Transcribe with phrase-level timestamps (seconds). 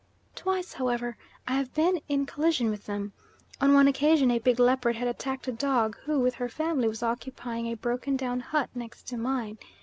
[0.33, 1.15] Twice, however,
[1.47, 3.13] I have been in collision with them.
[3.61, 7.03] On one occasion a big leopard had attacked a dog, who, with her family, was
[7.03, 9.59] occupying a broken down hut next to mine.